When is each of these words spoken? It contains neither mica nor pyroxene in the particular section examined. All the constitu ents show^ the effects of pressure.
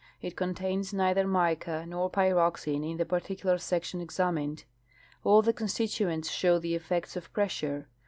It 0.19 0.35
contains 0.35 0.95
neither 0.95 1.27
mica 1.27 1.85
nor 1.87 2.09
pyroxene 2.09 2.83
in 2.89 2.97
the 2.97 3.05
particular 3.05 3.59
section 3.59 4.01
examined. 4.01 4.63
All 5.23 5.43
the 5.43 5.53
constitu 5.53 6.11
ents 6.11 6.27
show^ 6.31 6.59
the 6.59 6.73
effects 6.73 7.15
of 7.15 7.31
pressure. 7.33 7.87